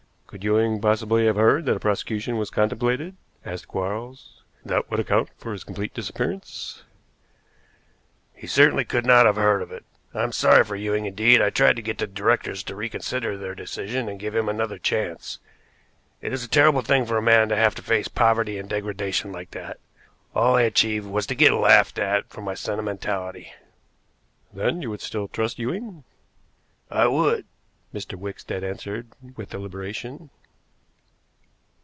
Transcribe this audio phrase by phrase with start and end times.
[0.33, 4.41] "Could Ewing possibly have heard that a prosecution was contemplated?" asked Quarles.
[4.63, 6.83] "That would account for his complete disappearance."
[8.33, 9.83] "He certainly could not have heard of it.
[10.13, 13.53] I am sorry for Ewing; indeed, I tried to get the directors to reconsider their
[13.53, 15.39] decision and give him another chance.
[16.21, 19.33] It is a terrible thing for a man to have to face poverty and degradation
[19.33, 19.79] like that.
[20.33, 23.53] All I achieved was to get laughed at for my sentimentality."
[24.53, 26.05] "Then you would still trust Ewing?"
[26.89, 27.45] "I would,"
[27.93, 28.17] Mr.
[28.17, 29.05] Wickstead answered
[29.35, 30.29] with deliberation.